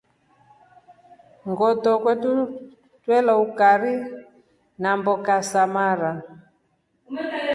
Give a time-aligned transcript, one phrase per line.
[1.49, 1.91] Ngoto
[3.01, 3.93] twelya ukari
[4.81, 6.11] namboka za mara.